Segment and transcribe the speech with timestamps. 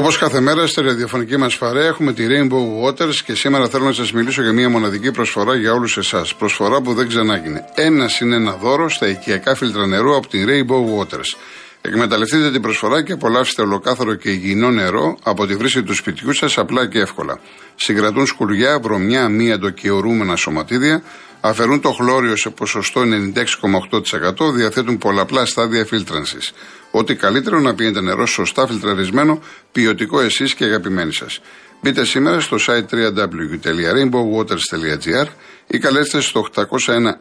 [0.00, 3.92] Όπως κάθε μέρα στη ραδιοφωνική μας παρέα έχουμε τη Rainbow Waters και σήμερα θέλω να
[3.92, 6.34] σας μιλήσω για μια μοναδική προσφορά για όλους εσάς.
[6.34, 7.64] Προσφορά που δεν ξανάγινε.
[7.74, 11.36] Ένα είναι ένα δώρο στα οικιακά φίλτρα νερού από τη Rainbow Waters.
[11.82, 16.58] Εκμεταλλευτείτε την προσφορά και απολαύστε ολοκάθαρο και υγιεινό νερό από τη βρύση του σπιτιού σας
[16.58, 17.40] απλά και εύκολα.
[17.74, 21.02] Συγκρατούν σκουλιά, βρωμιά, μίαντο και ορούμενα σωματίδια,
[21.40, 26.52] αφαιρούν το χλώριο σε ποσοστό 96,8%, διαθέτουν πολλαπλά στάδια φίλτρανσης.
[26.90, 31.40] Ό,τι καλύτερο να πίνετε νερό σωστά φιλτραρισμένο, ποιοτικό εσείς και αγαπημένοι σας.
[31.82, 35.26] Μπείτε σήμερα στο site www.rainbowwaters.gr
[35.66, 36.64] ή καλέστε στο 801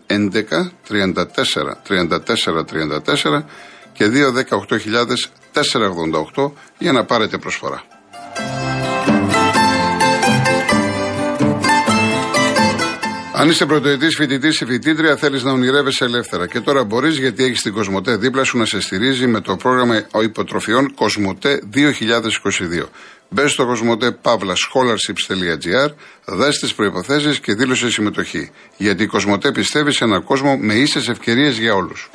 [0.07, 1.23] 11 34
[1.87, 3.43] 34 34
[3.99, 4.05] και
[6.35, 7.83] 218.488 για να πάρετε προσφορά.
[13.33, 16.47] Αν είσαι πρωτοετής φοιτητής ή φοιτήτρια, θέλεις να ονειρεύεσαι ελεύθερα.
[16.47, 20.07] Και τώρα μπορείς γιατί έχεις την Κοσμοτέ δίπλα σου να σε στηρίζει με το πρόγραμμα
[20.23, 22.89] υποτροφιών Κοσμοτέ 2022.
[23.29, 25.93] Μπες στο κοσμοτέ παύλα scholarships.gr,
[26.25, 28.51] δες τις προποθέσει και δήλωσε συμμετοχή.
[28.77, 32.09] Γιατί η Κοσμοτέ πιστεύει σε έναν κόσμο με ίσες ευκαιρίες για όλους.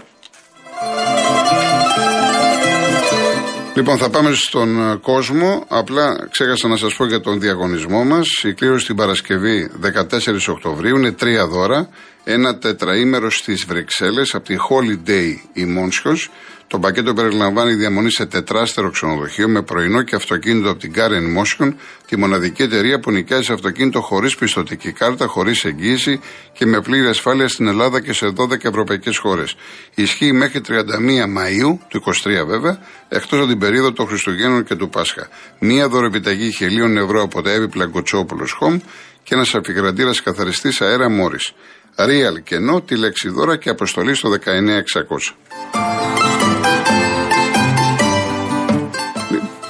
[3.75, 5.65] Λοιπόν, θα πάμε στον ε, κόσμο.
[5.69, 8.29] Απλά ξέχασα να σας πω για τον διαγωνισμό μας.
[8.45, 10.03] Η κλήρωση την Παρασκευή 14
[10.49, 11.89] Οκτωβρίου είναι τρία δώρα.
[12.25, 16.31] Ένα τετραήμερο στις Βρυξέλλες από τη Holiday η Μόνσιος
[16.67, 21.73] το πακέτο περιλαμβάνει διαμονή σε τετράστερο ξενοδοχείο με πρωινό και αυτοκίνητο από την Car Motion,
[22.07, 26.21] τη μοναδική εταιρεία που νοικιάζει αυτοκίνητο χωρίς πιστοτική κάρτα, χωρίς εγγύηση
[26.53, 29.57] και με πλήρη ασφάλεια στην Ελλάδα και σε 12 ευρωπαϊκές χώρες.
[29.95, 34.89] Ισχύει μέχρι 31 Μαου, του 23 βέβαια, εκτός από την περίοδο των Χριστουγέννων και του
[34.89, 35.29] Πάσχα.
[35.59, 38.81] Μία δωρεπιταγή χιλίων ευρώ από τα έπιπλα Γκοτσόπουλο Home
[39.23, 41.53] και ένας αφιγραντήρας καθαριστής αέρα Μόρις.
[41.97, 45.35] Real κενό, τη λέξη δώρα και αποστολή στο 19600.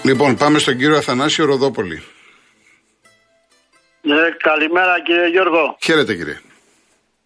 [0.05, 2.03] Λοιπόν, πάμε στον κύριο Αθανάσιο Ροδόπολη.
[4.01, 5.77] Ναι, καλημέρα κύριε Γιώργο.
[5.85, 6.39] Χαίρετε κύριε.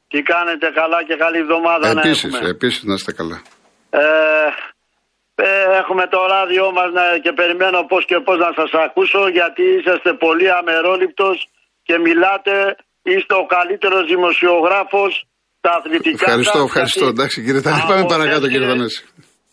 [0.08, 2.50] Τι κάνετε καλά και καλή εβδομάδα επίσης, να έχουμε.
[2.50, 3.42] Επίσης, να είστε καλά.
[3.90, 4.00] Ε,
[5.34, 5.48] ε,
[5.80, 6.90] έχουμε το ράδιο μας
[7.24, 11.36] και περιμένω πώς και πώς να σας ακούσω γιατί είσαστε πολύ αμερόληπτος
[11.82, 12.54] και μιλάτε,
[13.02, 15.12] είστε ο καλύτερος δημοσιογράφος
[15.58, 16.24] στα αθλητικά.
[16.24, 17.06] Ευχαριστώ, ευχαριστώ.
[17.06, 19.02] Εντάξει κύριε, θα πάμε παρακάτω κύριε Δανέση.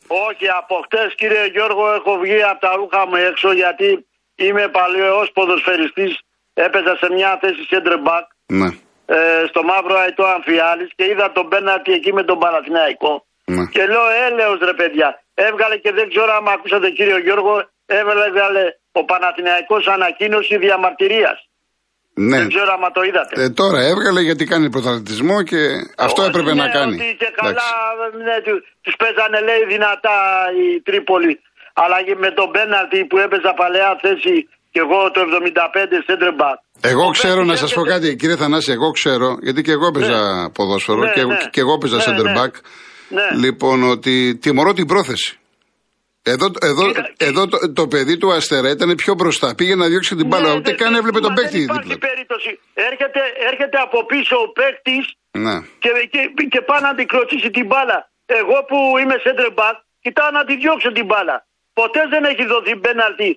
[0.07, 4.05] Όχι, από χτες κύριε Γιώργο έχω βγει από τα ρούχα μου έξω γιατί
[4.35, 6.19] είμαι παλαιός ποδοσφαιριστής.
[6.53, 8.69] Έπαιζα σε μια θέση center back ναι.
[9.05, 13.25] ε, στο μαύρο Αϊτό Αμφιάλης και είδα τον πέναντι εκεί με τον Παναθηναϊκό.
[13.45, 13.65] Ναι.
[13.65, 15.23] Και λέω έλεος ρε παιδιά.
[15.33, 21.44] Έβγαλε και δεν ξέρω αν ακούσατε κύριο Γιώργο, έβγαλε ο Παναθηναϊκός ανακοίνωση διαμαρτυρίας.
[22.17, 22.37] Ναι.
[22.37, 23.33] Δεν ξέρω αν το είδατε.
[23.43, 25.61] Ε, τώρα έβγαλε γιατί κάνει πρωταθλητισμό και
[26.07, 26.95] αυτό Όχι, έπρεπε ναι, να κάνει.
[26.95, 27.67] Ότι και καλά
[28.27, 28.35] ναι,
[28.85, 30.17] του παίζανε λέει δυνατά
[30.63, 31.33] η Τρίπολη.
[31.81, 34.35] Αλλά και με τον πέναλτι που έπαιζα παλαιά θέση
[34.71, 35.27] και εγώ το 75
[36.07, 36.57] σέντρεμπακ.
[36.81, 40.49] Εγώ ξέρω να σας πω κάτι, κύριε Θανάση, εγώ ξέρω, γιατί και εγώ έπαιζα ναι.
[40.49, 41.37] ποδόσφαιρο ναι, και, ναι.
[41.53, 42.53] και εγώ έπαιζα ναι, center back.
[43.09, 43.27] Ναι.
[43.43, 45.39] Λοιπόν, ότι τιμωρώ την πρόθεση.
[46.33, 46.85] Εδώ, εδώ,
[47.29, 49.55] εδώ το, το, παιδί του Αστέρα ήταν πιο μπροστά.
[49.55, 50.49] Πήγε να διώξει την μπάλα.
[50.49, 51.57] Ναι, Ούτε καν έβλεπε τον παίκτη.
[51.57, 52.51] Δεν υπάρχει περίπτωση.
[52.73, 55.05] Έρχεται, έρχεται από πίσω ο παίκτης
[55.45, 55.55] ναι.
[55.83, 56.21] και, και,
[56.53, 57.97] και πάει να την κλωτσίσει την μπάλα.
[58.39, 61.35] Εγώ που είμαι center back, κοιτάω να τη διώξω την μπάλα.
[61.79, 63.29] Ποτέ δεν έχει δοθεί πέναλτι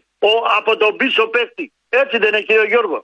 [0.58, 1.64] από τον πίσω παίκτη.
[1.88, 2.98] Έτσι δεν έχει ο Γιώργο.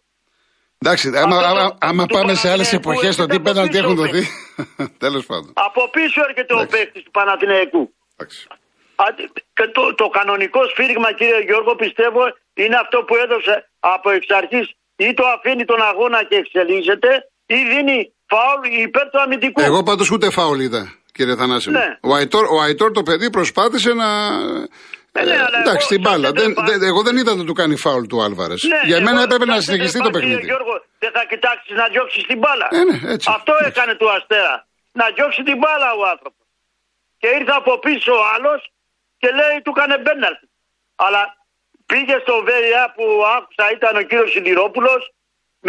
[0.78, 4.22] Εντάξει, άμα, άμα, άμα πάμε σε άλλες εποχές, το τι πέναλτι έχουν δοθεί.
[5.04, 5.52] Τέλος πάντων.
[5.68, 7.82] Από πίσω έρχεται ο παίκτης του Παναθηναϊκού.
[9.76, 12.22] Το, το κανονικό σφύριγμα κύριε Γιώργο πιστεύω
[12.54, 14.66] είναι αυτό που έδωσε από εξ αρχής
[14.96, 17.10] ή το αφήνει τον αγώνα και εξελίσσεται
[17.46, 17.98] ή δίνει
[18.32, 19.60] φάουλ υπέρ του αμυντικού.
[19.60, 20.82] Εγώ πάντως ούτε φάουλ είδα
[21.16, 21.70] κύριε Θανάση.
[21.70, 21.88] Ναι.
[22.00, 24.08] Ο, Αϊτόρ, ο Αϊτόρ το παιδί προσπάθησε να...
[25.16, 26.28] Ε, ναι, ε, εντάξει, την μπάλα.
[26.40, 28.62] Δεν, δεν, εγώ δεν είδα να του κάνει φάουλ του Άλβαρες.
[28.62, 30.34] Ναι, Για μένα έπρεπε να συνεχιστεί το παιχνίδι.
[30.34, 32.66] Κύριε Γιώργο, δεν θα κοιτάξεις να διώξεις την μπάλα.
[32.78, 33.66] Ε, ναι, έτσι, Αυτό έτσι.
[33.70, 34.54] έκανε του Αστέρα.
[35.00, 36.44] Να διώξει την μπάλα ο άνθρωπος.
[37.20, 38.60] Και ήρθε από πίσω ο άλλος
[39.24, 40.46] και λέει του έκανε μπέναλτι.
[41.04, 41.22] Αλλά
[41.90, 43.04] πήγε στο ΒΕΙΑ που
[43.36, 45.02] άκουσα ήταν ο κύριος Σιδηρόπουλος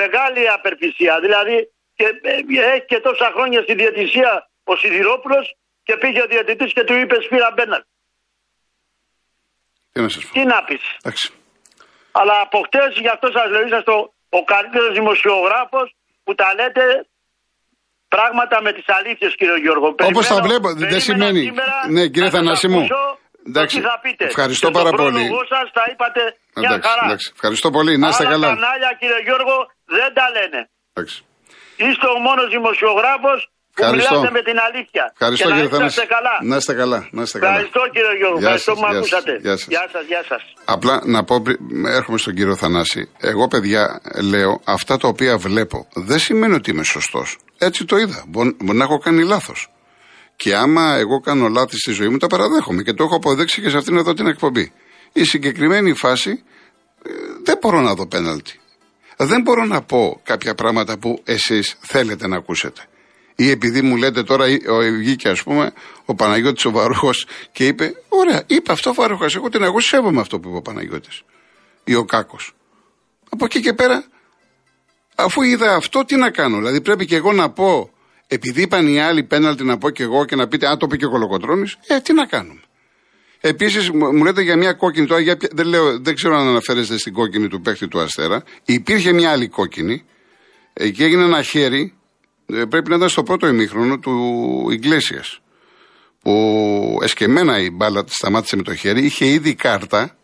[0.01, 1.13] μεγάλη απερπισία.
[1.25, 1.55] Δηλαδή
[1.97, 4.31] και, ε, έχει και τόσα χρόνια στη διαιτησία
[4.63, 5.45] ο Σιδηρόπουλος
[5.83, 7.91] και πήγε ο διαιτητής και του είπε σφύρα μπέναλτι.
[9.91, 10.31] Τι να σας πω.
[10.33, 10.83] Τι να πεις.
[11.01, 11.33] Εντάξει.
[12.11, 16.83] Αλλά από χτες γι' αυτό σας λέω είσαστε ο, ο καλύτερος δημοσιογράφος που τα λέτε
[18.07, 19.87] πράγματα με τις αλήθειες κύριο Γιώργο.
[20.11, 21.51] Όπως τα βλέπω δεν σημαίνει.
[21.89, 22.87] ναι κύριε Θανάση μου.
[23.49, 24.23] Εντάξει, θα πείτε.
[24.33, 25.23] Ευχαριστώ πάρα πολύ.
[25.53, 26.21] σας τα είπατε
[26.55, 27.05] μια εντάξει, χαρά.
[27.05, 27.93] Εντάξει, ευχαριστώ πολύ.
[28.03, 28.47] Να είστε καλά.
[28.49, 29.55] Τα κανάλια, κύριε Γιώργο,
[29.97, 30.59] δεν τα λένε.
[30.93, 31.17] Εντάξει.
[31.85, 33.39] Είστε ο μόνος δημοσιογράφος
[33.75, 35.03] που μιλάτε με την αλήθεια.
[35.17, 36.33] Ευχαριστώ και κύριε να είστε καλά.
[36.51, 36.99] Να είστε καλά.
[37.17, 37.51] Να είστε καλά.
[37.51, 38.37] Ευχαριστώ κύριε Γιώργο.
[38.43, 39.33] Γεια Ευχαριστώ σας, που με γεια σας, ακούσατε.
[39.45, 39.67] γεια σας.
[39.73, 40.41] Γεια σας, γεια σας.
[40.75, 41.59] Απλά να πω, πρι-
[41.99, 43.01] έρχομαι στον κύριο Θανάση.
[43.31, 43.83] Εγώ, παιδιά,
[44.33, 45.77] λέω αυτά τα οποία βλέπω
[46.09, 47.37] δεν σημαίνει ότι είμαι σωστός.
[47.57, 48.23] Έτσι το είδα.
[48.27, 49.59] Μπορεί, μπορεί να έχω κάνει λάθος.
[50.35, 53.69] Και άμα εγώ κάνω λάθη στη ζωή μου, τα παραδέχομαι και το έχω αποδείξει και
[53.69, 54.71] σε αυτήν εδώ την εκπομπή.
[55.13, 56.43] Η συγκεκριμένη φάση
[57.03, 57.09] ε,
[57.43, 58.59] δεν μπορώ να δω πέναλτι.
[59.17, 62.81] Δεν μπορώ να πω κάποια πράγματα που εσείς θέλετε να ακούσετε.
[63.35, 65.73] Ή επειδή μου λέτε τώρα, ή- ο- βγήκε ας πούμε
[66.05, 69.35] ο Παναγιώτης ο Βαρούχος και είπε: Ωραία, είπε αυτό ο Βαρούχος.
[69.35, 71.21] Εγώ την εγώ σέβομαι αυτό που είπε ο Παναγιώτης
[71.83, 72.53] ή ο Κάκος.
[73.29, 74.05] Από εκεί και πέρα,
[75.15, 76.57] αφού είδα αυτό, τι να κάνω.
[76.57, 77.89] Δηλαδή πρέπει και εγώ να πω,
[78.27, 80.97] επειδή είπαν οι άλλοι πέναλτι να πω και εγώ και να πείτε, Α, το είπε
[80.97, 82.59] και ο Κολοκοτρώνης, ε, τι να κάνουμε.
[83.41, 86.97] Επίσης, μου λέτε για μια κόκκινη τώρα, για, ποια- δεν, λέω, δεν ξέρω αν αναφέρεστε
[86.97, 88.43] στην κόκκινη του παίκτη του Αστέρα.
[88.65, 90.03] Υπήρχε μια άλλη κόκκινη
[90.73, 91.93] ε, και έγινε ένα χέρι,
[92.45, 95.39] ε, πρέπει να ήταν στο πρώτο ημίχρονο του Ιγκλέσιας.
[96.21, 100.17] Που εσκεμμένα η μπάλα σταμάτησε με το χέρι, είχε ήδη κάρτα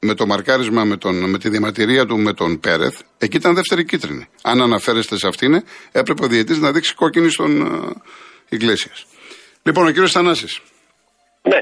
[0.00, 3.00] με το μαρκάρισμα με, τον, με τη διαμαρτυρία του με τον Πέρεθ.
[3.18, 4.26] Εκεί ήταν δεύτερη κίτρινη.
[4.42, 5.54] Αν αναφέρεστε σε αυτήν,
[5.92, 7.92] έπρεπε ο διαιτής να δείξει κόκκινη στον uh,
[8.48, 9.06] Ιγκλέσιας.
[9.62, 10.60] Λοιπόν, ο κύριος Θανάσης.
[11.42, 11.60] Ναι.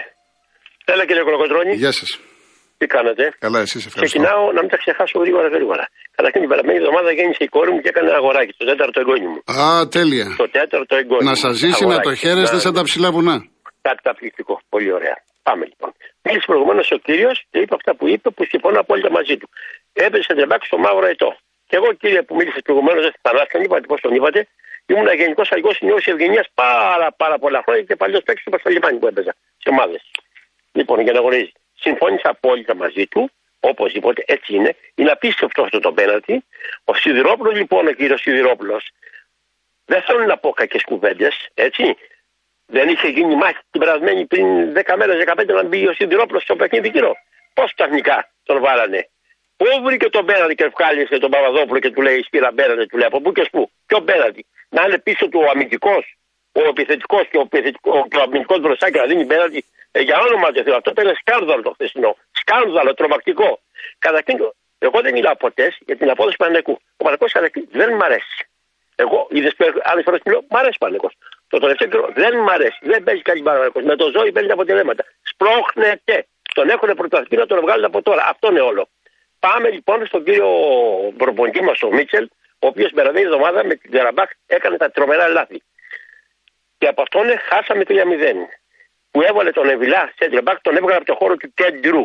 [0.85, 2.19] Έλα κύριε Κολοκοτρώνη, Γεια σας.
[2.79, 4.19] τι κάνετε; Καλά, εσείς ευχαριστώ.
[4.19, 5.85] Ξεκινάω να μην τα ξεχάσω γρήγορα γρήγορα.
[6.17, 9.27] Καταρχήν την περασμένη εβδομάδα γέννησε η κόρη μου και έκανε ένα αγοράκι, το τέταρτο εγγόνι
[9.33, 9.39] μου.
[9.61, 10.27] Α, τέλεια.
[10.43, 11.25] Το τέταρτο εγγόνι.
[11.25, 11.37] Να μου.
[11.45, 12.19] σας ζήσει, να το Αγοράκι.
[12.23, 13.37] χαίρεστε Να- σαν τα ψηλά βουνά.
[13.89, 14.55] Καταπληκτικό.
[14.69, 15.17] Πολύ ωραία.
[15.47, 15.91] Πάμε λοιπόν.
[16.23, 19.49] Μίλησε προηγουμένως ο κύριος και είπε αυτά που είπε που συμφωνώ απόλυτα μαζί του.
[19.93, 21.37] Έπεσε τρεμπάκ στο μαύρο ετώ.
[21.67, 24.49] Και εγώ κύριε που μίλησες προηγουμένως, δεν θα τον είπατε πώς τον είπατε,
[24.87, 29.07] ήμουν γενικός αργός νέος Ευγενίας πάρα, πάρα πολλά χρόνια και παλιός παίκτης του Πασταλιμάνι που
[29.07, 30.11] έπαιζα σε ομάδες.
[30.73, 31.53] Λοιπόν, για να γνωρίζεις.
[31.75, 33.31] Συμφώνησα απόλυτα μαζί του,
[33.61, 34.77] οπωσδήποτε, έτσι είναι.
[34.95, 36.45] Είναι απίστευτο αυτό το πέναλτι.
[36.85, 38.91] Ο Σιδηρόπουλος, λοιπόν, ο κύριος Σιδηρόπουλος,
[39.85, 41.97] δεν θέλω να πω κακές κουβέντες, έτσι.
[42.67, 46.57] Δεν είχε γίνει μάχη την περασμένη πριν 10 μέρες, 15 να μπει ο Σιδηρόπουλο στο
[46.57, 47.13] παιχνίδι γύρω.
[47.55, 49.09] Πώς τεχνικά τον βάλανε.
[49.57, 53.07] Πού βρήκε τον πέναλτι και ευκάλισε τον Παπαδόπουλο και του λέει Σπύρα πέναλτι, του λέει
[53.07, 53.71] από πού και σπου.
[53.87, 54.47] Ποιο πέναλτι.
[54.69, 56.17] Να είναι πίσω του ο αμυντικός,
[56.53, 59.65] ο επιθετικός και ο, επιθετικός, και ο αμυντικός μπροστά και να δίνει πέναλτι.
[59.93, 60.75] Ε, για όνομα του Θεού.
[60.75, 62.17] Αυτό ήταν σκάνδαλο το χθεσινό.
[62.33, 63.61] Σκάνδαλο, τρομακτικό.
[63.99, 64.37] Καταρχήν,
[64.79, 66.79] εγώ δεν μιλάω ποτές για την απόδοση του Πανεκού.
[66.97, 68.47] Ο Πανεκού καταρχήν δεν μ' αρέσει.
[68.95, 69.53] Εγώ, είδες
[69.83, 71.11] άλλες φορές μιλάω, μ' αρέσει Πανεκό.
[71.49, 72.79] Το τελευταίο καιρό δεν μ' αρέσει.
[72.81, 73.81] Δεν παίζει καλή Πανεκό.
[73.81, 75.05] Με το ζώη παίρνει αποτελέσματα.
[75.23, 76.27] Σπρώχνεται.
[76.55, 78.27] Τον έχουν πρωταθλητή να τον βγάλουν από τώρα.
[78.29, 78.89] Αυτό είναι όλο.
[79.39, 80.49] Πάμε λοιπόν στον κύριο
[81.17, 85.29] προπονητή μας, ο Μίτσελ, ο οποίος την περασμένη εβδομάδα με την Τεραμπάκ έκανε τα τρομερά
[85.29, 85.63] λάθη.
[86.79, 87.93] Και από αυτόν χάσαμε 3-0.
[89.11, 92.03] Που έβαλε τον Εβιλά σε Τεραμπάκ, τον έβγαλε από το χώρο του κέντρου.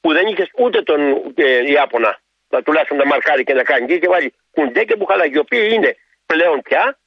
[0.00, 1.00] Που δεν είχε ούτε τον
[1.34, 2.20] ε, Ιάπωνα
[2.52, 3.86] να τουλάχιστον να μαρκάρει και να κάνει.
[3.86, 5.96] Και είχε βάλει κουντέ και μπουχαλάκι, οι οποίοι είναι
[6.26, 6.98] πλέον πια.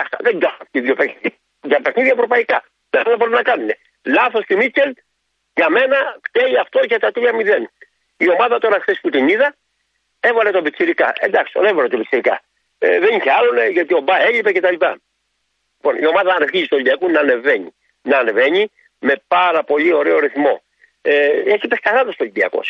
[0.00, 1.30] Αυτά δεν κάνουν αυτοί οι δύο παιχνίδια.
[1.62, 2.64] Για παιχνίδια ευρωπαϊκά.
[2.90, 3.70] Δεν θα μπορούν να κάνουν.
[4.02, 4.92] Λάθος του Μίτσελ,
[5.54, 7.20] για μένα φταίει αυτό για τα 3-0.
[8.16, 9.56] Η ομάδα τώρα χθες που την είδα
[10.20, 11.12] έβαλε τον Πιτσυρικά.
[11.18, 12.42] Εντάξει, τον έβαλε τον Πιτσυρικά.
[12.78, 14.76] Ε, δεν είχε άλλον ε, γιατί ο Μπα έλειπε κτλ.
[15.76, 17.74] Λοιπόν, η ομάδα αν αρχίζει του Ολυμπιακού να ανεβαίνει.
[18.02, 20.62] Να ανεβαίνει με πάρα πολύ ωραίο ρυθμό.
[21.02, 22.60] Ε, έχει παιχταράδε το Ολυμπιακό.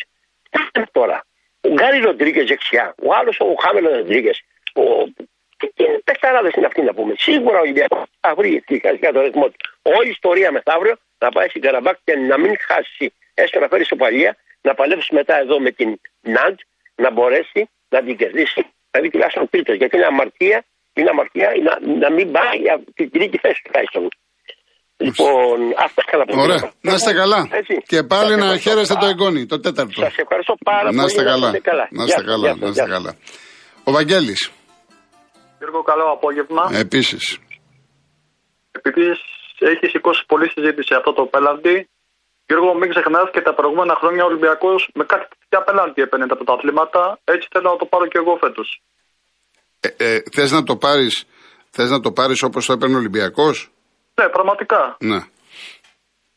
[0.92, 1.24] τώρα.
[1.60, 2.94] Ο Γκάρι Ροντρίγκες δεξιά.
[3.02, 4.42] Ο άλλος ο Χάμελος Ροντρίγκες.
[4.74, 4.82] Ο...
[5.58, 5.66] Τι
[6.08, 7.12] παιχταράδε είναι αυτοί να πούμε.
[7.26, 9.56] Σίγουρα ο Ολυμπιακός θα βρει φυσικά το ρυθμό του.
[9.96, 13.84] Όλη η ιστορία μεθαύριο να πάει στην Καραμπάκ και να μην χάσει έστω να φέρει
[13.92, 14.30] σοπαλία,
[14.66, 15.88] να παλέψει μετά εδώ με την
[16.34, 16.56] Ναντ,
[17.02, 18.62] να μπορέσει να την κερδίσει.
[18.90, 19.76] Δηλαδή τουλάχιστον τρίτος.
[19.76, 20.58] Γιατί είναι αμαρτία,
[20.98, 24.08] είναι αμαρτία να, να μην πάει από την τρίτη θέση τουλάχιστον.
[24.98, 26.72] Λοιπόν, αυτά καλά που Ωραία.
[26.80, 27.48] Να είστε καλά.
[27.50, 27.74] Έτσι.
[27.86, 30.00] Και πάλι Σας να ευχαριστώ χαίρεστε το πάρα- εγγόνι, το τέταρτο.
[30.00, 30.96] Σας ευχαριστώ πάρα πολύ.
[30.96, 31.46] Να είστε καλά.
[31.46, 31.88] είστε καλά.
[31.90, 32.46] Να είστε Γεια σας, καλά.
[32.46, 32.96] γεια σας, Να είστε γεια σας.
[32.96, 33.16] καλά.
[33.84, 34.50] Ο Βαγγέλης,
[35.66, 36.62] Γιώργο, καλό απόγευμα.
[36.84, 37.24] επίσης.
[38.78, 39.04] Επειδή
[39.58, 41.74] έχεις σηκώσει πολλή συζήτηση αυτό το πέναλτι,
[42.46, 46.36] Γιώργο, μην ξεχνάς και τα προηγούμενα χρόνια ο Ολυμπιακός με κάτι τέτοια πέναλτι έπαιρνε τα
[46.36, 47.18] πρωταθλήματα.
[47.24, 48.68] Έτσι θέλω να το πάρω και εγώ φέτος.
[49.80, 51.14] Ε, ε, θες να το πάρεις,
[51.70, 53.70] θες να το πάρεις όπως το έπαιρνε ο Ολυμπιακός;
[54.20, 54.96] Ναι, πραγματικά.
[55.00, 55.20] Ναι.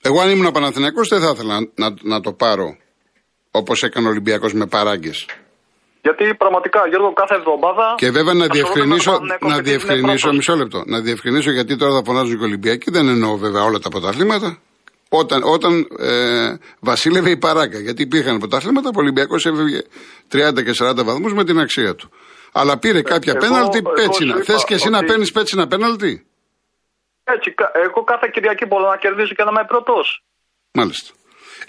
[0.01, 2.77] Εγώ αν ήμουν Παναθηναϊκός δεν θα ήθελα να, να, να το πάρω
[3.51, 5.25] όπως έκανε ο Ολυμπιακός με παράγκες.
[6.01, 7.95] Γιατί πραγματικά, Γιώργο, κάθε εβδομάδα.
[7.97, 10.37] Και βέβαια να ασχολούμαι με τον διευκρινίσω, Παναθηναϊκό να επειδή είναι διευκρινίσω πρώτος.
[10.37, 10.83] μισό λεπτό.
[10.85, 12.91] Να διευκρινίσω γιατί τώρα θα φωνάζουν και οι Ολυμπιακοί.
[12.91, 14.57] Δεν εννοώ βέβαια όλα τα πρωταθλήματα.
[15.09, 17.79] Όταν, όταν ε, βασίλευε η παράγκα.
[17.79, 19.83] Γιατί υπήρχαν πρωταθλήματα που ο Ολυμπιακός έβγαινε
[20.31, 22.09] 30 και 40 βαθμούς με την αξία του.
[22.51, 24.35] Αλλά πήρε κάποια εγώ- πέναλτι εγώ πέτσινα.
[24.35, 26.25] σου Θε είπα και εσύ να ότι- παίρνεις πέτσινα πέναλτι;
[27.23, 30.23] Έτσι, κα- εγώ κάθε Κυριακή μπορώ να κερδίσω και να είμαι πρώτος.
[30.71, 31.13] Μάλιστα.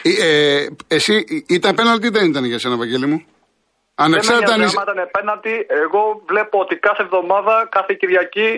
[0.02, 3.24] Ε, ε, εσύ ήταν πέναλτι ή δεν ήταν για σένα, Βαγγέλη μου;
[4.00, 4.80] Δεν με Ανεξάρτητα αν νοιάζει είσαι.
[4.80, 5.54] άμα ήταν πέναλτι.
[5.84, 8.50] Εγώ βλέπω ότι κάθε εβδομάδα, κάθε Κυριακή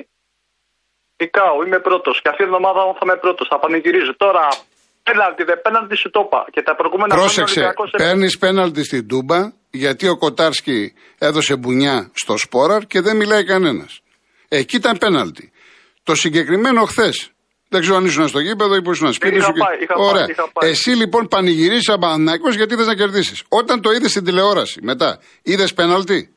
[1.21, 2.15] νικάω, είμαι πρώτος.
[2.23, 3.47] Και αυτή την εβδομάδα θα είμαι πρώτος.
[3.53, 4.13] Θα πανηγυρίζω.
[4.25, 4.45] Τώρα,
[5.09, 6.41] πέναλτι, δεν πέναλτι σου το είπα.
[6.55, 9.41] Και τα προηγούμενα Πρόσεξε, χρόνια ο Ολυμπιακός παίρνεις πέναλτι στην Τούμπα
[9.83, 10.81] γιατί ο Κοτάρσκι
[11.29, 13.93] έδωσε μπουνιά στο Σπόραρ και δεν μιλάει κανένας.
[14.49, 15.53] Εκεί ήταν πέναλτι.
[16.03, 17.17] Το συγκεκριμένο χθες.
[17.73, 19.53] Δεν ξέρω αν ήσουν στο γήπεδο ή που ήσουν σπίτι Είχα σου.
[19.53, 20.27] και- πάει, είχα πάει, Ωραία.
[20.31, 20.71] είχα πάει.
[20.71, 23.43] Εσύ λοιπόν πανηγυρίζεις σαν Παναθηναϊκός γιατί θε να κερδίσεις.
[23.49, 26.35] Όταν το είδες στην τηλεόραση μετά, είδες πέναλτι;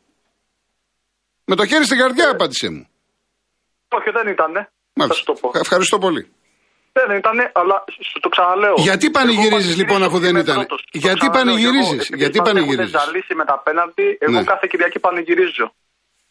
[1.46, 2.88] Με το χέρι στην καρδιά απάντησέ μου.
[3.98, 4.52] Όχι, δεν ήταν.
[5.08, 5.52] Θα σου το πω.
[5.54, 6.24] Ευχαριστώ πολύ.
[6.98, 8.74] Δεν ήταν, αλλά σου το ξαναλέω.
[8.78, 10.82] Γιατί πανηγυρίζεις, Εγώ πανηγυρίζω λοιπόν, αφού ότι δεν είμαι ήταν; πρώτος.
[10.92, 14.32] Το Γιατί ξαναλέω, πανηγυρίζεις; εγώ, επειδή Γιατί μας πανηγυρίζεις; Έχουν ζαλίσει με τα πέναλτι, εγώ
[14.40, 14.44] Ναι.
[14.52, 15.66] κάθε Κυριακή πανηγυρίζω.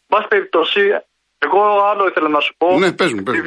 [0.09, 0.81] Μπας περιπτώσει,
[1.45, 2.67] εγώ άλλο ήθελα να σου πω.
[2.83, 3.43] Ναι, πες μου, πες μου.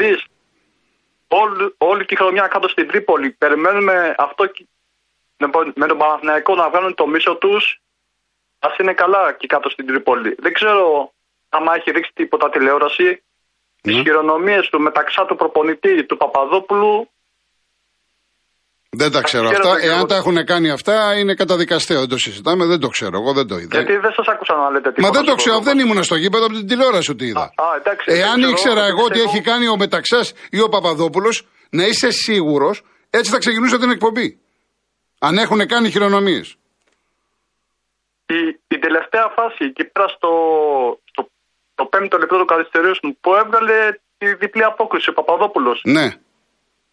[1.29, 4.69] Επειδή όλη, όλη τη χρονιά κάτω στην Τρίπολη περιμένουμε αυτό κι-
[5.37, 7.81] με- με τον Παναθηναϊκό να βγάλουν το μίσο τους
[8.59, 10.35] ας είναι καλά εκεί κάτω στην Τρίπολη.
[10.39, 11.13] Δεν ξέρω
[11.49, 13.23] άμα έχει ρίξει τίποτα τηλεόραση.
[13.81, 14.03] Τις Ναι.
[14.03, 17.11] χειρονομίες του μεταξύ του προπονητή του Παπαδόπουλου
[18.91, 19.81] Δεν τα ξέρω Χαίρομαι αυτά.
[19.81, 20.07] και Εάν εγώ.
[20.07, 21.99] τα έχουν κάνει αυτά, είναι καταδικαστέο.
[21.99, 23.19] Δεν το συζητάμε, δεν το ξέρω.
[23.19, 23.69] Εγώ δεν το είδα.
[23.81, 25.07] Γιατί δεν σας άκουσα να λέτε τίποτα.
[25.07, 25.81] Μα δεν το στο ξέρω, πρόγραμμα.
[25.81, 27.41] δεν ήμουν στο γήπεδο από την τηλεόραση ότι είδα.
[27.41, 29.31] Α, α, εντάξει, δεν Εάν ξέρω, ήξερα δεν εγώ ότι πιστεύω.
[29.31, 34.39] έχει κάνει ο Μεταξάς ή ο Παπαδόπουλος, να είσαι σίγουρος, έτσι θα ξεκινούσα την εκπομπή.
[35.19, 36.57] Αν έχουν κάνει χειρονομίες.
[38.27, 40.31] Η, η τελευταία φάση εκεί πέρα στο,
[41.11, 41.31] στο
[41.75, 43.77] το πέμπτο λεπτό του καθυστερήσεων που έβγαλε
[44.19, 45.81] τη διπλή απόκριση ο Παπαδόπουλος.
[45.85, 46.07] Ναι.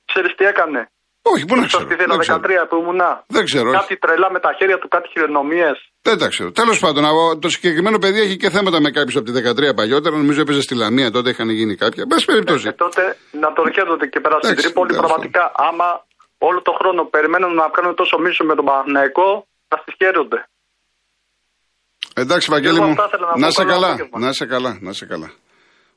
[0.06, 0.90] Ξέρεις τι έκανε;
[1.34, 1.84] Όχι, πού να Στο ξέρω.
[1.84, 2.40] στη Δεν ξέρω.
[2.44, 3.24] 13 που ήμουνα.
[3.28, 3.80] Δεν ξέρω, όχι.
[3.80, 5.78] Κάτι τρελά με τα χέρια του, κάτι χειρονομίες.
[6.02, 6.52] Δεν τα ξέρω.
[6.52, 10.16] Τέλος πάντων, αγώ- το συγκεκριμένο παιδί έχει και θέματα με κάποιους από τη 13 παλιότερα.
[10.16, 12.06] Νομίζω έπαιζε στη Λαμία τότε, είχαν γίνει κάποια.
[12.08, 12.64] Μπε περιπτώσει.
[12.64, 14.90] Και τότε να τον χαίρονται και πέρα στην Εντάξει, Τρίπολη.
[14.92, 16.06] τέλος Πραγματικά, άμα
[16.38, 20.48] όλο το χρόνο περιμένουν να κάνουν τόσο μίσο με τον Παναθηναϊκό, θα στη χαίρονται.
[22.16, 22.92] Εντάξει, Βαγγέλη Εγώ μου.
[22.92, 23.52] αυτά ήθελα να Να πω.
[23.54, 23.88] σε Καλό καλά.
[23.88, 24.20] απόγευμα.
[24.20, 24.78] Να σε καλά.
[24.82, 25.32] Να σε καλά.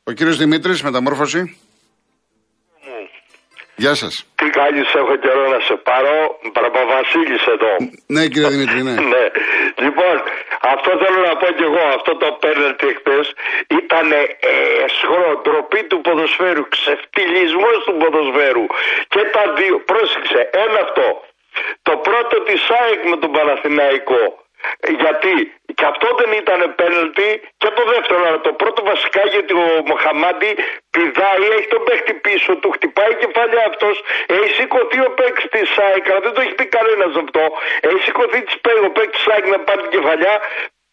[0.04, 1.58] Ο κύριος Δημήτρης, μεταμόρφωση.
[3.82, 4.14] Γεια σας.
[4.40, 6.16] Τι κάνεις, έχω καιρό να σε πάρω.
[6.56, 7.72] Παραπαβασίλης εδώ.
[8.14, 8.94] Ναι, κύριε Δημήτρη, ναι.
[9.14, 9.24] ναι.
[9.84, 10.14] Λοιπόν,
[10.72, 11.84] αυτό θέλω να πω κι εγώ.
[11.96, 13.20] Αυτό το πέναλτι εχθέ
[13.80, 14.22] ήταν ε,
[15.42, 16.64] ντροπή του ποδοσφαίρου.
[16.74, 18.66] Ξεφτυλισμός του ποδοσφαίρου.
[19.12, 19.74] Και τα δύο.
[19.90, 20.40] Πρόσεξε.
[20.64, 21.06] Ένα αυτό.
[21.88, 24.22] Το πρώτο της ΑΕΚ με τον Παναθηναϊκό.
[24.86, 25.34] Ε, Γιατί;
[25.78, 27.28] Και αυτό δεν ήταν πέναλτι
[27.60, 30.50] και το δεύτερο, αλλά το πρώτο βασικά γιατί ο Μοχαμάντη
[30.94, 33.96] πηδάει, έχει τον παίχτη πίσω του, χτυπάει κεφάλια αυτός,
[34.36, 37.42] έχει σηκωθεί ο παίκτης της ΑΕΚ, αλλά δεν το έχει πει κανένας αυτό.
[37.88, 40.34] Έχει σηκωθεί της παί- ο παίκτης της ΑΕΚ να πάρει την κεφαλιά,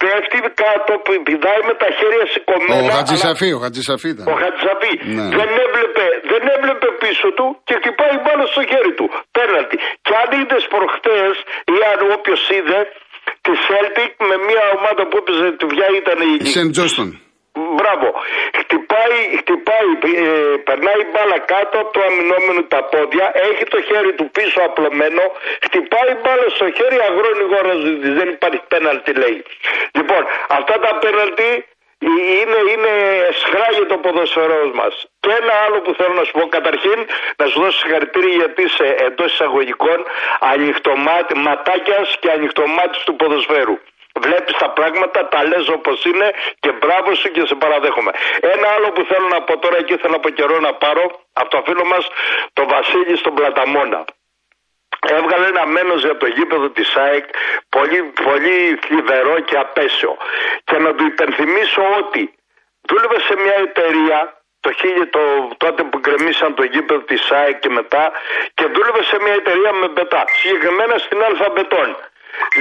[0.01, 0.91] πέφτει κάτω,
[1.27, 2.75] πηδάει με τα χέρια Ο σηκωμένα.
[2.79, 4.25] αλλά- Χατζησαφή, ο Χατζησαφή ήταν.
[4.31, 5.25] ο Χατζησαφή Ναι.
[5.39, 9.07] δεν, έβλεπε, δεν έβλεπε πίσω του και χτυπάει μπάλα στο χέρι του.
[9.37, 9.77] Πέναλτι.
[10.05, 11.33] Και αν είδες προχτές,
[11.73, 12.79] ή αν όποιος είδε,
[13.45, 16.31] τη Celtic με μια ομάδα που έπαιζε, ποια ήταν η.
[16.47, 17.09] Η Σεντ Τζόστον.
[17.77, 18.07] Μπράβο.
[18.59, 19.89] Χτυπάει, χτυπάει,
[20.25, 20.29] ε,
[20.67, 25.23] περνάει η μπάλα κάτω από το αμυνόμενο τα πόδια, έχει το χέρι του πίσω απλωμένο,
[25.65, 27.73] χτυπάει η μπάλα στο χέρι, αγρώνει γόρα
[28.19, 29.39] δεν υπάρχει πέναλτι λέει.
[29.97, 30.21] Λοιπόν,
[30.57, 31.49] αυτά τα πέναλτι
[31.99, 32.93] είναι, είναι
[33.41, 35.05] σχρά για το ποδοσφαιρό μας.
[35.19, 36.99] Και ένα άλλο που θέλω να σου πω, καταρχήν
[37.37, 40.05] να σου δώσω συγχαρητήρια γιατί είσαι εντός εισαγωγικών
[40.39, 43.77] ανοιχτομάτι, ματάκιας και ανοιχτομάτι του ποδοσφαίρου.
[44.19, 48.11] Βλέπεις τα πράγματα, τα λες όπως είναι και μπράβο σου και σε παραδέχομαι.
[48.39, 51.61] Ένα άλλο που θέλω να πω τώρα και ήθελα από καιρό να πάρω από το
[51.65, 52.07] φίλο μας
[52.53, 54.05] τον Βασίλη στον Πλαταμόνα.
[55.09, 57.25] Έβγαλε ένα μένος για το γήπεδο της ΑΕΚ
[57.69, 60.17] πολύ, πολύ θλιβερό και απέσιο.
[60.63, 62.33] Και να του υπενθυμίσω ότι
[62.87, 65.21] δούλευε σε μια εταιρεία το, χίλιο- το,
[65.57, 68.11] τότε που γκρεμίσαν το γήπεδο της ΑΕΚ και μετά
[68.53, 71.97] και δούλευε σε μια εταιρεία με μπετά, συγκεκριμένα στην Αλφαμπετών.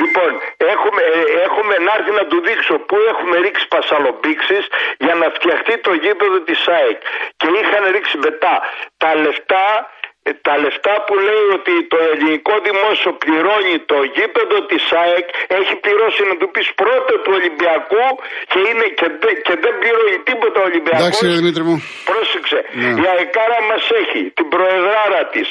[0.00, 4.64] Λοιπόν, έχουμε, ε, έχουμε να έρθει να του δείξω πού έχουμε ρίξει πασαλομπήξεις
[4.98, 7.00] για να φτιαχτεί το γήπεδο της ΑΕΚ.
[7.36, 8.62] Και είχαν ρίξει μπετά.
[8.96, 9.66] Τα λεφτά
[10.00, 10.03] ε,
[10.46, 15.26] τα λεφτά που λέει ότι το ελληνικό δημόσιο πληρώνει το γήπεδο της ΑΕΚ
[15.58, 18.04] έχει πληρώσει να του πεις πρώτο του Ολυμπιακού
[18.50, 21.00] και, είναι και, δε- και δεν πληρώνει τίποτα ο Ολυμπιακός.
[21.02, 21.76] Εντάξει, κύριε Δημήτρη μου.
[22.10, 22.90] Πρόσεξε, Ναι.
[23.02, 25.48] η αεκάρα μας έχει την προεδράρα της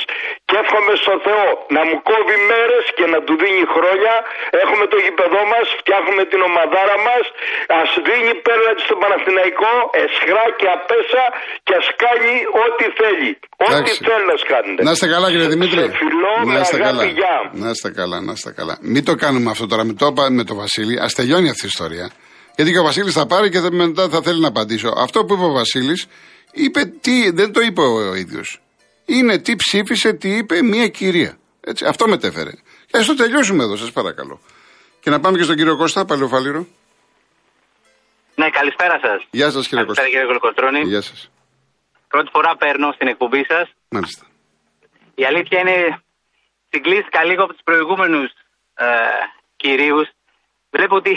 [0.48, 4.13] και εύχομαι στο Θεό να μου κόβει μέρες και να του δίνει χρόνια.
[4.63, 7.24] Έχουμε το γήπεδό μας, φτιάχνουμε την ομαδάρα μας.
[7.80, 9.72] Α δίνει πέραντι στον Παναθηναϊκό,
[10.06, 11.24] εσχρά και απέσα
[11.65, 13.32] και ας κάνει ό,τι θέλει.
[13.68, 14.03] Ό,τι Εντάξει.
[14.08, 14.84] θέλει να κάνετε.
[14.84, 15.79] Να είστε καλά, κύριε Δημήτρη.
[15.79, 17.05] Σε φιλώ, με Να είστε αγάπη, καλά.
[17.12, 17.51] γεια.
[17.53, 18.77] Να είστε καλά, να είστε καλά.
[18.82, 19.84] Μην το κάνουμε αυτό τώρα.
[19.84, 21.00] Μην το είπα με τον Βασίλη.
[21.00, 22.10] Α τελειώνει αυτή η ιστορία.
[22.55, 24.93] Γιατί και ο Βασίλης θα πάρει και θα- μετά θα θέλει να απαντήσω.
[24.98, 26.05] Αυτό που είπε ο Βασίλης,
[26.51, 28.62] είπε τι, δεν το είπε ο ίδιος.
[29.05, 31.38] Είναι τι ψήφισε, τι είπε μια κυρία.
[31.62, 32.51] Έτσι, αυτό μετέφερε.
[32.86, 34.39] Και ας το τελειώσουμε εδώ, σας παρακαλώ.
[35.00, 36.67] Και να πάμε και στον κύριο Κώστα, Παλαιοφάλιρο.
[38.36, 39.27] Ναι, καλησπέρα σας.
[39.32, 40.01] Γεια σας, κύριε Κώστα.
[40.01, 40.82] Καλησπέρα κύριε Γλυκοτρώνη.
[40.89, 41.29] Γεια σας.
[42.08, 43.70] Πρώτη φορά παίρνω στην εκπομπή σας.
[43.89, 44.25] Μάλιστα.
[45.22, 45.77] Η αλήθεια είναι
[46.72, 48.29] συγκλήθηκα λίγο από τους προηγούμενους
[48.86, 48.86] ε,
[49.62, 50.08] κυρίους.
[50.75, 51.13] Βλέπω ότι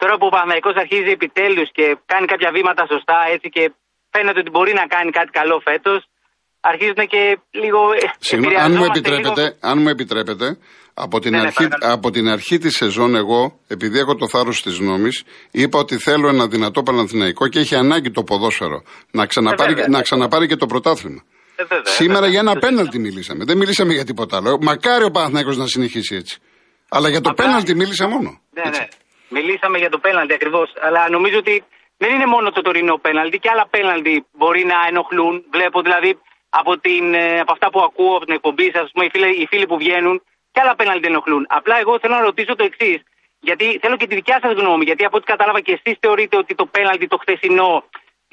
[0.00, 3.62] τώρα που ο Παναγικό αρχίζει επιτέλους και κάνει κάποια βήματα σωστά έτσι και
[4.12, 6.00] φαίνεται ότι μπορεί να κάνει κάτι καλό φέτος,
[6.70, 7.22] αρχίζουν και
[7.62, 7.80] λίγο.
[8.02, 9.56] ε, Συγγνώμη, αν μου επηρεαζόμαστε επιτρέπετε, λίγο.
[9.70, 10.46] αν μου επιτρέπετε,
[10.94, 11.92] από την, Ναι, ναι, αρχή, παρακαλώ.
[11.94, 16.28] από την αρχή της σεζόν εγώ, επειδή έχω το θάρρος της νόμης, είπα ότι θέλω
[16.28, 20.02] ένα δυνατό Παναθηναϊκό και έχει ανάγκη το ποδόσφαιρο να ξαναπάρει, βέβαια, να ναι.
[20.02, 21.22] ξαναπάρει και το πρωτάθλημα.
[21.56, 22.30] Ε, βέβαια, Σήμερα βέβαια.
[22.30, 23.44] για ένα πέναλτι μιλήσαμε.
[23.44, 24.58] Δεν μιλήσαμε για τίποτα άλλο.
[24.60, 26.38] Μακάρι ο Παναθηναϊκός να συνεχίσει έτσι.
[26.88, 28.30] Αλλά για το Απλά- πέναλτι μίλησα μόνο.
[28.56, 28.80] Ναι, Έτσι.
[28.80, 28.86] ναι.
[29.36, 30.68] Μιλήσαμε για το πέναλτι ακριβώς.
[30.86, 31.64] Αλλά νομίζω ότι
[32.02, 35.34] δεν είναι μόνο το τωρινό πέναλτι και άλλα πέναλτι μπορεί να ενοχλούν.
[35.56, 36.10] Βλέπω δηλαδή
[36.60, 39.66] από, την, ε, από αυτά που ακούω από την εκπομπή σας, οι φίλοι, οι φίλοι
[39.70, 40.16] που βγαίνουν,
[40.52, 41.42] και άλλα πέναλτι ενοχλούν.
[41.58, 42.98] Απλά εγώ θέλω να ρωτήσω το εξής.
[43.48, 44.84] Γιατί θέλω και τη δικιά σας γνώμη.
[44.88, 47.70] Γιατί από ό,τι κατάλαβα και εσείς θεωρείτε ότι το πέναλτι το χθεσινό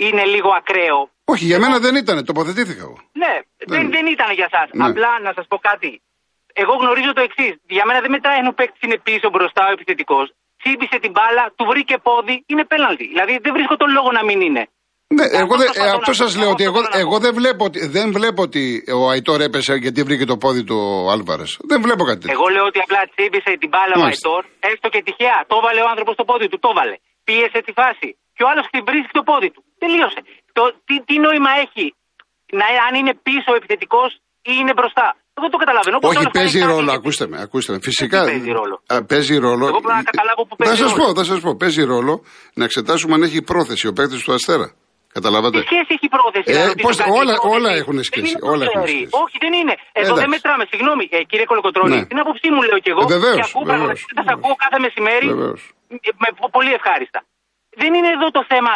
[0.05, 0.99] είναι λίγο ακραίο.
[1.33, 2.25] Όχι, για μένα δεν ήταν.
[2.25, 2.97] Τοποθετήθηκα εγώ.
[3.21, 4.61] Ναι, δεν, Δεν- δεν ήταν για εσά.
[4.71, 4.85] Ναι.
[4.89, 5.91] Απλά να σας πω κάτι.
[6.61, 7.53] Εγώ γνωρίζω το εξής.
[7.75, 10.27] Για μένα δεν μετράει αν ο παίκτης είναι πίσω, μπροστά, ο επιθετικός.
[10.61, 13.05] Τσίμπησε την μπάλα, του βρήκε πόδι, είναι πέναλτι.
[13.13, 14.63] Δηλαδή δεν βρίσκω τον λόγο να μην είναι.
[15.17, 16.89] Ναι, Αυτό εγώ, δεν- προσπαθώ ε, να αυτό πω, σας λέω αυτό ότι εγώ, θέλω
[16.91, 17.03] να πω.
[17.05, 18.63] εγώ δεν, βλέπω, ότι- δεν βλέπω ότι
[18.99, 20.77] ο Αϊτόρ έπεσε γιατί βρήκε το πόδι του
[21.13, 21.51] Άλβαρες.
[21.71, 22.35] Δεν βλέπω κάτι τέτοιο.
[22.37, 24.29] Εγώ λέω ότι απλά τσίμπησε την μπάλα ο Μάλιστα.
[24.29, 25.37] Αϊτόρ, έστω και τυχαία.
[25.49, 26.95] Το έβαλε ο άνθρωπος στο πόδι του, το έβαλε.
[27.27, 28.09] Πίεσε τη φάση.
[28.35, 29.61] Και ο άλλος βρίσκει το πόδι του.
[29.83, 30.19] Τελείωσε.
[30.57, 31.85] Το, τι, τι νόημα έχει
[32.59, 34.09] να, αν είναι πίσω ο επιθετικός
[34.49, 35.07] ή είναι μπροστά.
[35.37, 35.95] Εγώ το καταλαβαίνω.
[35.99, 36.89] Όπως Όχι, όλος κάνει παίζει κάτι ρόλο.
[36.89, 37.79] και- Ακούστε με, ακούστε με.
[37.89, 38.19] Φυσικά.
[38.25, 39.65] Τι παίζει ρόλο; Α, παίζει ρόλο.
[39.71, 41.03] Εγώ πρέπει να καταλάβω που παίζει Θα σας ρόλο.
[41.03, 41.49] πω, θα σας πω.
[41.61, 42.13] Παίζει ρόλο
[42.59, 44.67] να εξετάσουμε αν έχει πρόθεση ο παίκτης του Αστέρα.
[45.17, 46.47] Καταλάβατε; Τι σχέση έχει η πρόθεση.
[46.51, 47.55] Ε, να ρωτήσω πώς- κάτι, όλα- η πρόθεση.
[47.55, 48.97] όλα έχουν Δεν σχέση, είναι το όλα έχουν ξέρει.
[48.97, 49.13] σχέση.
[49.23, 49.73] Όχι, δεν είναι.
[49.99, 50.21] Εδώ Εντάξει.
[50.23, 50.63] δεν μετράμε.
[50.71, 52.05] Συγγνώμη, ε, κύριε Κολοκοτρώνη, Ναι.
[52.11, 53.01] την άποψή μου λέω κι εγώ.
[53.05, 54.37] Ε, βεβαίως, και ακούω βεβαίως, πραγματικά, σα βεβαίως.
[54.39, 55.61] ακούω κάθε μεσημέρι Βεβαίως.
[56.07, 57.19] ε, με, πολύ ευχάριστα.
[57.81, 58.73] Δεν είναι εδώ το θέμα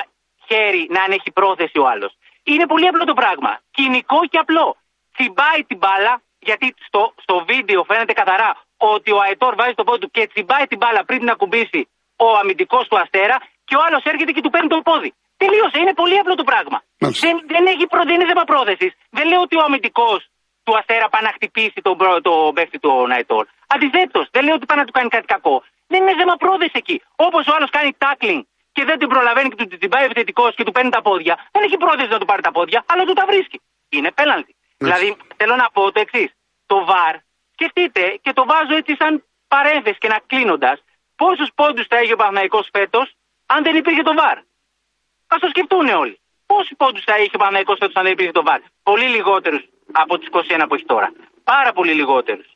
[0.47, 2.11] χέρι να αν έχει πρόθεση ο άλλος.
[2.51, 3.51] Είναι πολύ απλό το πράγμα.
[3.77, 4.67] Κοινικό και απλό.
[5.13, 6.13] Τσιμπάει την μπάλα,
[6.47, 8.49] γιατί στο, στο βίντεο φαίνεται καθαρά
[8.93, 11.81] ότι ο Αετόρ βάζει το πόδι του και τσιμπάει την μπάλα πριν την ακουμπήσει
[12.25, 15.11] ο αμυντικός του Αστέρα και ο άλλος έρχεται και του παίρνει το πόδι.
[15.41, 15.77] Τελείωσε.
[15.81, 16.77] Είναι πολύ απλό το πράγμα.
[16.99, 17.27] Μάλιστα.
[17.27, 18.91] Δεν, δεν, έχει προ, δεν είναι θέμα πρόθεσης.
[19.17, 20.19] Δεν λέω ότι ο αμυντικός
[20.65, 23.43] του Αστέρα πάει να χτυπήσει τον, προ- το παίχτη του Ναϊτόρ.
[23.73, 25.55] Αντιθέτως, δεν λέω ότι πάει να του κάνει κάτι κακό.
[25.91, 26.97] Δεν είναι θέμα πρόθεσης εκεί.
[27.15, 28.41] Όπως ο άλλος κάνει tackling
[28.77, 31.33] και δεν την προλαβαίνει και του την πάει επιθετικός και του παίρνει τα πόδια.
[31.51, 33.61] Δεν έχει πρόθεση να του πάρει τα πόδια, αλλά του τα βρίσκει.
[33.89, 34.55] Είναι πέναλτι.
[34.77, 36.29] Δηλαδή, θέλω να πω το εξής.
[36.65, 37.15] Το VAR,
[37.53, 40.77] σκεφτείτε και το βάζω έτσι σαν παρένθεση και να κλείνοντας,
[41.15, 44.37] πόσους πόντους θα έχει ο Παναγικό φέτος αν δεν υπήρχε το VAR.
[45.33, 46.19] Α το σκεφτούν όλοι.
[46.45, 48.59] Πόσοι πόντους θα είχε ο Παναγικό φέτος αν δεν υπήρχε το VAR.
[48.83, 51.11] Πολύ λιγότερους από του 21 που έχει τώρα.
[51.43, 52.47] Πάρα πολύ λιγότερους.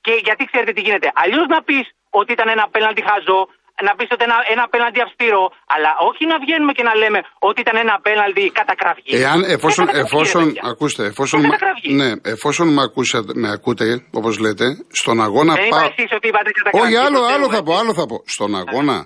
[0.00, 1.12] Και γιατί ξέρετε τι γίνεται.
[1.14, 3.48] Αλλιώς να πεις ότι ήταν ένα απέναντι χαζό,
[3.86, 7.58] να πεις ότι ένα, ένα απέναντι αυστηρό, αλλά όχι να βγαίνουμε και να λέμε ότι
[7.64, 9.12] ήταν ένα απέναντι κατακραυγή.
[9.22, 10.62] Εάν, εφόσον, Δεν κατακραυγή, εφόσον, ρε παιδιά.
[10.72, 11.92] ακούστε, εφόσον, Δεν μα- κατακραυγή.
[12.00, 13.86] ναι, εφόσον με, ακούσατε, με ακούτε,
[14.18, 14.66] όπως λέτε,
[15.00, 15.86] στον αγώνα Δεν είπα πάω.
[15.96, 16.94] εσείς ότι είπατε κατακραυγή.
[16.94, 17.68] Όχι, άλλο, το άλλο ξέρω, θα έτσι.
[17.68, 18.16] πω, άλλο θα πω.
[18.36, 18.96] Στον αγώνα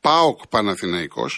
[0.00, 1.32] ΠΑΟΚ Παναθηναϊκός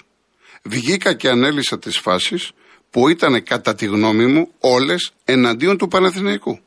[0.62, 2.52] βγήκα και ανέλησα τις φάσεις
[2.90, 6.60] που ήταν κατά τη γνώμη μου όλες εναντίον του Παναθηναϊκού.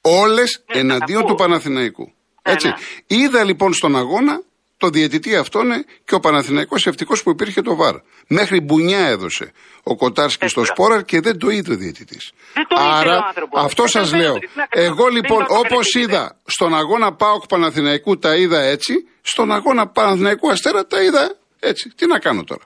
[0.00, 1.30] Όλες Ναι, εναντίον ακούω.
[1.30, 2.02] του Παναθηναϊκού.
[2.46, 2.66] Ναι, Έτσι.
[2.66, 2.74] ναι.
[3.06, 4.40] Είδα λοιπόν στον αγώνα
[4.76, 5.66] το διαιτητή αυτόν
[6.04, 7.94] και ο Παναθηναϊκός ευτυχώς που υπήρχε το ΒΑΡ.
[8.26, 12.32] Μέχρι μπουνιά έδωσε ο Κοτάρσκι στο Έτσι, Σπόραρ και δεν το είδε ο διαιτητής.
[12.54, 13.64] Δεν το ήθελε Άρα ο άνθρωπος.
[13.64, 14.34] αυτό Δεν σας το λέω.
[14.36, 14.38] ήθελε.
[14.46, 14.90] Τι να κάνουμε.
[14.92, 16.04] Εγώ Δεν λοιπόν ήταν το όπως καλύτερο.
[16.18, 21.92] είδα στον αγώνα ΠΑΟΚ Παναθηναϊκού τα είδα έτσι, στον αγώνα Παναθηναϊκού Αστέρα τα είδα έτσι.
[21.96, 22.62] Τι να κάνω τώρα.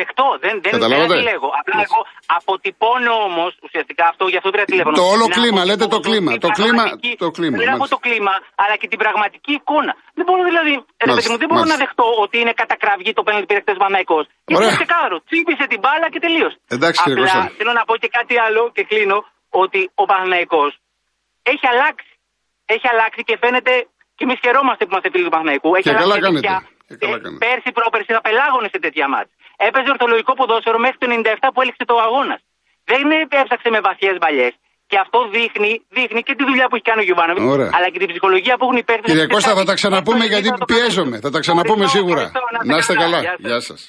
[0.00, 1.48] Δεκτό, δεν, δεν, Καταλάβατε; δεν αντιλέγω.
[1.60, 2.00] Απλά εγώ
[2.38, 4.94] αποτυπώνω όμως ουσιαστικά αυτό, γι' αυτό πήρα τηλέφωνο.
[5.02, 7.72] Το όλο Να κλίμα, αποτυπώνω λέτε το κλίμα, την το κλίμα, πραγματική- το κλίμα, Πέρα
[7.76, 7.96] από μάλιστα.
[7.96, 9.92] το κλίμα, αλλά και την πραγματική εικόνα.
[10.18, 10.72] Δεν μπορώ δηλαδή,
[11.08, 11.76] ρε παιδί μου, δεν μπορώ μάλιστα.
[11.76, 14.18] να δεχτώ ότι είναι κατακραυγή το πέναλτι πήρε χτε Μαναϊκό.
[14.46, 14.68] Γιατί Ωραία.
[14.68, 15.16] είναι ξεκάθαρο.
[15.28, 16.56] Τσίπησε την μπάλα και τελείωσε.
[16.76, 17.42] Εντάξει, κύριε Απλά Κώστα.
[17.58, 19.18] θέλω να πω και κάτι άλλο και κλείνω
[19.62, 20.62] ότι ο Παναναϊκό
[21.52, 22.10] έχει αλλάξει.
[22.74, 23.72] Έχει αλλάξει και φαίνεται
[24.16, 25.68] και εμείς χαιρόμαστε που είμαστε φίλοι του Παναναϊκού.
[25.76, 26.46] Έχει Και καλά αλλάξει κάνετε.
[26.46, 26.58] πια.
[26.88, 27.40] Και καλά Ε, κάνετε.
[27.44, 29.34] Πέρσι, πρόπερσι θα πελάγωνε σε τέτοια μάτια.
[29.68, 32.40] Έπαιζε ορθολογικό ποδόσφαιρο μέχρι το 97 που έληξε το αγώνας.
[32.90, 33.02] Δεν
[33.42, 34.52] έψαξε με βαθιές μπαλιές.
[34.90, 37.70] Και αυτό δείχνει, δείχνει και τη δουλειά που έχει κάνει ο Γιωβάνοβιτς, Ωραία.
[37.76, 39.08] αλλά και την ψυχολογία που έχουν οι παίκτες.
[39.10, 40.78] Κύριε Κώστα θα τα Και ξαναπούμε κάτι- γιατί θα το κάνουμε.
[40.80, 41.16] πιέζομαι.
[41.24, 42.22] Θα τα ξαναπούμε Ευχαριστώ, σίγουρα.
[42.28, 43.20] ευχαριστώ, Να είστε καλά.
[43.20, 43.46] Γεια σας.
[43.50, 43.80] Γεια σας.